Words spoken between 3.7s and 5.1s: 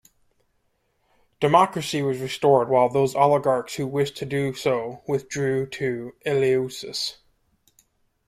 who wished to do so